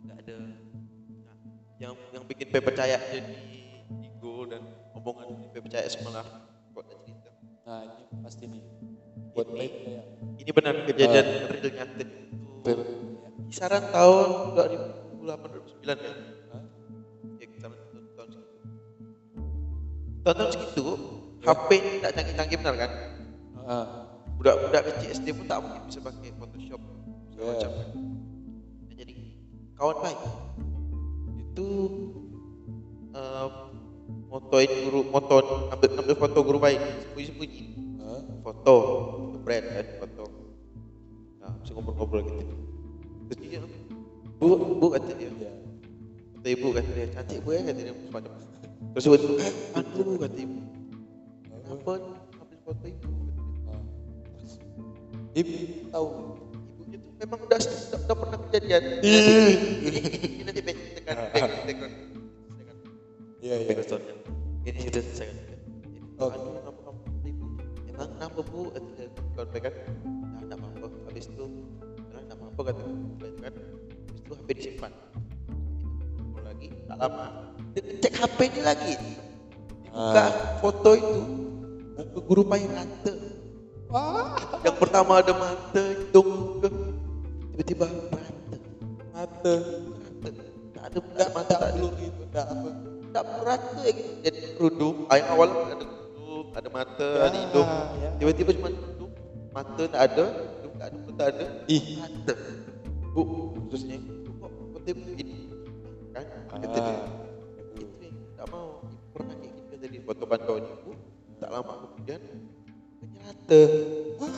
nggak 0.00 0.16
ada 0.24 0.34
nah, 0.40 1.36
yang 1.80 1.94
yang 2.12 2.24
bikin 2.26 2.48
P 2.48 2.54
percaya 2.60 2.96
jadi 3.12 3.36
ego 4.04 4.48
dan 4.48 4.62
omongan 4.96 5.52
P 5.52 5.60
percaya 5.60 5.86
semalah 5.88 6.24
ada 6.80 6.96
cerita. 7.04 7.28
Nah, 7.68 7.80
ini 7.84 8.04
pasti 8.24 8.44
nih. 8.48 8.64
Buat 9.36 9.52
Ini- 9.52 9.58
baik 9.60 9.74
ya. 9.84 10.02
ini 10.40 10.50
benar 10.50 10.74
kejadian 10.88 11.26
real 11.52 11.70
nyata 11.70 12.02
itu 12.02 12.16
Ber- 12.64 12.88
kisaran 13.52 13.84
tahun 13.94 14.28
2008 15.22 15.48
2009 15.54 15.86
ya 16.00 16.12
Hah? 16.50 16.62
ya 17.38 17.46
kisaran 17.46 17.78
tahun 17.92 18.04
tahun 18.16 18.28
segitu. 18.32 18.56
Tahun-tahun 20.24 20.50
segitu 20.56 20.84
HP 21.40 21.68
tidak 22.00 22.10
canggih-canggih 22.16 22.56
benar 22.64 22.74
kan? 22.80 22.90
Ah, 23.70 23.86
budak-budak 24.40 24.82
kecil 24.88 25.08
SD 25.20 25.26
pun 25.36 25.44
tak 25.44 25.60
mungkin 25.60 25.84
bisa 25.84 26.00
pakai 26.00 26.32
Photoshop 26.40 26.80
Ya. 27.40 27.44
macam. 27.48 27.72
Nah, 27.72 28.94
jadi 29.00 29.16
kawan 29.72 29.96
baik. 30.04 30.20
Itu 31.40 31.68
um, 33.16 33.52
motoin 34.28 34.70
guru 34.84 35.00
moton 35.08 35.44
ambil 35.72 35.88
ambil 36.04 36.16
foto 36.20 36.38
guru 36.44 36.58
baik 36.60 36.80
sembunyi-sembunyi. 36.80 37.62
Ah, 38.04 38.20
foto 38.44 38.74
brand 39.40 39.66
kan 39.72 39.86
foto. 40.04 40.24
Nah 41.40 41.52
bisa 41.64 41.72
ngobrol-ngobrol 41.72 42.20
gitu. 42.28 42.56
Terus 43.32 43.38
dia 43.40 43.60
bu 44.36 44.76
bu 44.76 44.86
kata 44.92 45.16
dia. 45.16 45.32
Ya. 45.32 45.52
kata 46.36 46.48
ibu 46.52 46.66
kata 46.76 46.90
dia 46.92 47.06
cantik 47.08 47.38
bu 47.40 47.56
ya 47.56 47.60
kata 47.64 47.80
dia 47.88 47.94
semacam 47.96 48.32
terus 48.92 49.04
ibu 49.08 49.16
kata 50.20 50.38
ibu. 50.44 50.60
Kenapa 51.48 51.92
ambil 52.36 52.58
foto 52.68 52.84
ibu. 52.84 53.29
Ibu 55.40 55.54
tahu. 55.88 56.08
ibunya 56.70 56.96
tuh 56.98 57.12
memang 57.18 57.38
udah 57.40 57.58
udah, 57.58 57.98
udah 58.00 58.16
pernah 58.16 58.38
kejadian. 58.46 58.82
Ih. 59.00 59.54
Ini 59.80 60.42
nanti 60.44 60.60
back 60.60 60.76
tekan 60.96 61.16
back 61.32 61.66
tekan. 61.66 61.90
Iya, 63.40 63.54
iya. 63.56 63.68
Back 63.72 63.80
story. 63.82 64.04
Ini 64.68 64.80
itu 64.84 65.00
saya. 65.16 65.32
Oke. 66.20 66.36
Aduh, 66.36 66.52
kenapa 66.60 66.80
kamu 66.84 67.00
ibu? 67.24 67.44
Emang 67.88 68.08
kenapa 68.12 68.38
bu? 68.44 68.60
Kawan 69.32 69.48
baik 69.48 69.62
kan. 69.64 69.74
Nah, 70.04 70.40
enggak 70.44 70.58
apa-apa. 70.60 70.86
Habis 71.08 71.24
itu, 71.26 71.44
nah, 72.12 72.20
enggak 72.20 72.36
apa-apa 72.36 72.60
kata 72.68 72.82
kan. 73.40 73.54
Habis 74.04 74.20
itu 74.20 74.32
HP 74.36 74.48
disimpan. 74.52 74.92
Lagi, 76.44 76.68
tak 76.84 76.96
lama. 77.00 77.26
Cek 77.74 78.12
HP 78.12 78.38
ini 78.52 78.60
lagi. 78.60 78.92
Dibuka 79.00 80.22
Ah. 80.22 80.30
foto 80.60 80.90
itu. 80.92 81.20
Muka 81.96 82.20
guru 82.22 82.42
payung 82.44 82.72
rata. 82.72 83.12
Wah, 83.90 84.38
Yang 84.62 84.76
pertama 84.78 85.18
ada 85.18 85.34
mata, 85.34 85.82
hidung. 85.82 86.62
Tiba-tiba 87.58 87.86
mata. 87.90 88.54
mata. 89.10 89.54
Tak 90.70 90.84
ada, 90.86 90.98
tak 91.18 91.30
mata, 91.34 91.54
tak 91.58 91.70
ada. 91.74 91.80
itu, 91.82 91.88
enggak 92.22 92.46
apa. 92.46 92.70
Tak 93.10 93.22
merata 93.26 93.78
ya 93.82 93.90
gitu. 93.90 94.10
Jadi 94.22 94.38
kerudung. 94.54 94.96
Yang 95.10 95.28
awal 95.34 95.48
ada 95.50 95.84
kerudung, 95.90 96.46
ada 96.54 96.68
mata, 96.70 97.08
ada 97.18 97.38
hidung. 97.42 97.68
ya. 97.98 98.10
Tiba-tiba 98.22 98.50
cuma 98.62 98.68
kerudung, 98.70 99.12
mata 99.50 99.82
tak 99.90 100.02
ada, 100.06 100.24
hidung 100.38 100.74
tak 100.78 100.86
ada, 100.86 100.96
muka 100.96 101.12
tak 101.18 101.28
ada. 101.34 101.44
Ih. 101.66 101.84
Mata. 101.98 102.34
Bu, 103.10 103.22
khususnya, 103.66 103.98
bu, 103.98 104.30
kok 104.38 104.50
kota 104.70 104.88
ibu 104.94 105.02
gini? 105.18 105.34
Kan? 106.14 106.24
Kata 106.46 106.78
dia. 106.78 106.94
Ah. 106.94 107.02
Itu 107.74 107.82
yang 108.06 108.14
tak 108.38 108.46
mau. 108.54 108.86
Pernah 109.10 109.34
kata 109.34 109.84
dia. 109.90 110.00
Foto 110.06 110.24
pantauan 110.30 110.62
ibu. 110.62 110.90
Tak 111.42 111.50
lama 111.50 111.72
kemudian, 111.90 112.22
ternyata. 113.50 114.28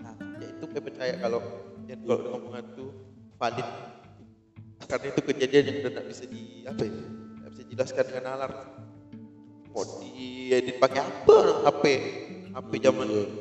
Nah, 0.00 0.14
ya 0.40 0.46
itu 0.48 0.64
saya 0.64 0.80
percaya 0.82 1.14
kalau 1.20 1.40
yang 1.84 2.00
kalau 2.02 2.40
omongan 2.40 2.64
itu 2.72 2.84
valid. 3.36 3.68
karena 4.82 5.06
itu 5.08 5.20
kejadian 5.22 5.64
yang 5.64 5.76
nggak 5.88 6.06
bisa 6.10 6.24
di 6.26 6.66
apa 6.66 6.82
ya 6.82 6.90
nggak 6.90 7.50
bisa 7.54 7.62
dijelaskan 7.64 8.02
dengan 8.10 8.24
nalar 8.28 8.50
mau 9.70 9.84
diedit 10.02 10.76
pakai 10.76 11.00
apa 11.00 11.36
HP 11.64 11.84
HP 12.50 12.70
zaman 12.82 13.06
Iya. 13.06 13.22
itu 13.22 13.40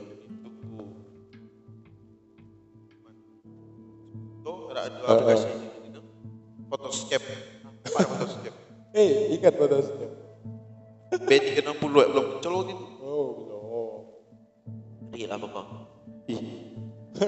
tuh 4.42 4.58
ada 4.70 4.82
dua 4.88 5.02
Oh, 5.02 5.14
aplikasi 5.18 5.50
itu 5.90 6.00
Photoscape. 6.70 7.28
Apa 7.90 8.00
Photoscape? 8.06 8.58
Eh, 8.94 9.36
ingat 9.36 9.56
batasnya. 9.56 10.08
B360 11.12 11.64
ya, 11.92 12.06
belum 12.08 12.26
muncul 12.32 12.52
waktu 12.54 12.72
itu 12.72 12.86
Oh, 13.02 13.28
Iya 15.22 15.38
lama 15.38 15.54
bang. 15.54 15.70
Ih. 16.34 16.42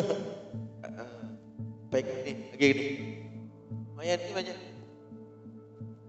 Baik 1.93 2.09
nih, 2.25 2.35
lagi 2.49 2.65
gini. 2.73 2.85
Lumayan 3.93 4.17
nih 4.17 4.33
banyak. 4.33 4.57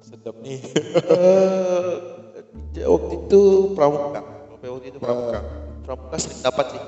Sedap 0.01 0.33
nih. 0.41 0.65
Eh, 2.81 2.89
waktu 2.89 3.29
itu 3.29 3.41
pramuka. 3.77 4.25
Waktu 4.65 4.87
itu 4.89 4.97
pramuka. 4.97 5.45
Pramuka 5.85 6.17
sering 6.17 6.41
dapat 6.41 6.73
sih 6.73 6.81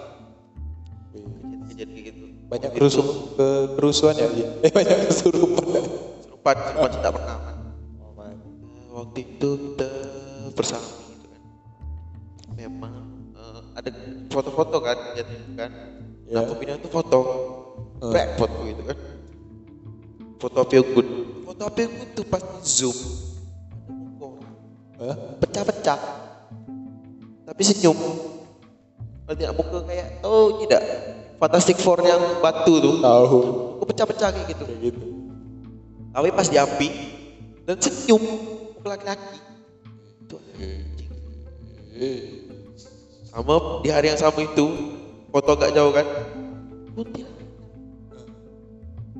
kejadian 1.69 1.89
kayak 1.93 2.05
gitu. 2.09 2.25
Banyak 2.49 2.69
Waktu 2.73 2.79
kerusuh 2.81 3.05
itu 3.05 3.37
ke 3.37 3.49
kerusuhan 3.77 4.17
ya? 4.17 4.29
Eh, 4.65 4.73
banyak 4.73 4.97
kesurupan. 5.13 5.85
Serupan, 6.25 6.57
serupan 6.57 6.91
tidak 6.97 7.13
pernah. 7.21 7.37
Oh. 8.01 8.25
Eh, 8.25 8.37
Waktu 8.97 9.19
itu 9.29 9.49
kita 9.61 9.93
bersama 10.57 10.96
foto-foto 14.37 14.77
kan, 14.85 15.16
lihat 15.16 15.29
kan. 15.57 15.70
Ya. 16.29 16.42
Nah, 16.42 16.53
pembinaan 16.53 16.77
itu 16.83 16.90
foto, 16.92 17.20
Eh. 18.05 18.12
back 18.12 18.37
foto 18.37 18.59
gitu 18.68 18.83
kan. 18.85 18.99
Foto 20.37 20.61
feel 20.68 20.85
good. 20.92 21.09
Foto 21.49 21.64
feel 21.72 21.88
good 21.88 22.11
tuh 22.12 22.27
pas 22.29 22.44
zoom, 22.61 22.92
pecah-pecah, 25.40 26.01
tapi 27.49 27.62
senyum. 27.64 27.96
Berarti 29.25 29.42
muka 29.57 29.79
kayak, 29.88 30.20
oh 30.22 30.61
tidak, 30.62 30.83
Fantastic 31.40 31.77
Four 31.81 32.05
yang 32.05 32.40
batu 32.44 32.79
tuh, 32.79 33.01
Tahu. 33.01 33.40
muka 33.81 33.85
pecah-pecah 33.92 34.29
kayak 34.37 34.46
gitu. 34.53 34.64
Kayak 34.68 34.81
gitu. 34.92 35.07
Tapi 36.12 36.29
pas 36.33 36.49
diambil 36.49 36.92
dan 37.64 37.77
senyum, 37.81 38.22
laki-laki. 38.85 39.38
Itu 40.25 40.37
anjing. 40.61 41.11
Sama 43.37 43.85
di 43.85 43.92
hari 43.92 44.09
yang 44.09 44.16
sama 44.16 44.40
itu, 44.40 44.96
foto 45.29 45.61
agak 45.61 45.77
jauh 45.77 45.92
kan, 45.92 46.09
kuntilanak. 46.96 47.44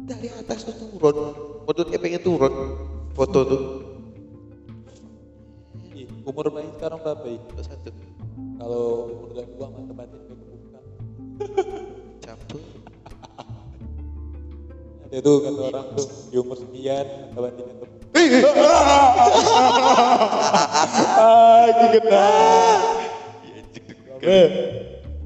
Dari 0.09 0.33
atas 0.33 0.64
tuh 0.64 0.72
turun, 0.72 1.37
modelnya 1.68 2.00
pengen 2.00 2.24
turun, 2.24 2.55
foto 3.12 3.38
tuh. 3.44 3.62
Umur 6.24 6.48
bayi 6.48 6.64
sekarang 6.81 7.05
berapa 7.05 7.29
ya? 7.29 7.38
Satu, 7.61 7.92
Kalau 8.57 8.85
umur 9.12 9.37
udah 9.37 9.44
dua 9.52 9.66
mata 9.68 9.92
batin 9.92 10.16
udah 10.16 10.37
kebuka. 10.40 10.81
campur. 12.24 12.61
Ada 15.07 15.16
tuh 15.20 15.37
kata 15.44 15.61
orang 15.61 15.87
tuh 15.92 16.09
di 16.33 16.37
umur 16.40 16.57
sekian 16.57 17.07
mata 17.37 17.40
batinnya 17.44 17.74
kebuka. 17.85 18.00
Ah, 21.20 21.68
kena. 21.92 22.95
Eh, 24.27 24.49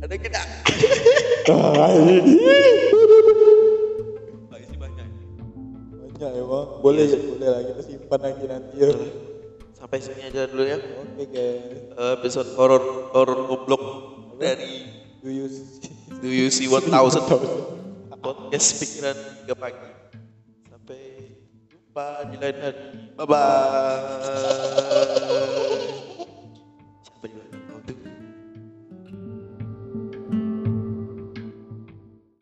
Ada 0.04 0.12
kita. 0.20 0.40
banyak. 4.76 5.08
Banyak 5.88 6.30
emang. 6.36 6.66
Boleh 6.84 7.04
ya, 7.08 7.16
boleh 7.16 7.48
lah 7.48 7.62
kita 7.64 7.80
simpan 7.80 8.20
lagi 8.20 8.44
nanti 8.44 8.76
ya. 8.76 8.92
Sampai 9.72 10.04
sini 10.04 10.28
aja 10.28 10.44
dulu 10.44 10.68
ya. 10.68 10.76
Oke 10.76 11.24
guys. 11.32 11.96
Eh, 11.96 12.12
episode 12.20 12.52
horor 12.60 13.08
horor 13.16 13.48
goblok 13.48 13.84
dari 14.36 14.84
Do 15.24 15.32
you 15.32 15.48
see? 15.48 15.80
Do 16.20 16.28
You 16.28 16.52
See 16.52 16.68
1000 16.68 16.92
podcast 18.24 18.68
pikiran 18.84 19.16
3 19.48 19.56
pagi. 19.56 19.88
Sampai 20.68 21.00
jumpa 21.72 22.28
di 22.28 22.36
lain 22.36 22.56
hari. 22.60 23.16
Bye 23.16 23.24
bye. 23.24 23.48